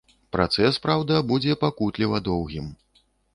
[0.35, 2.73] Працэс, праўда, будзе пакутліва доўгім.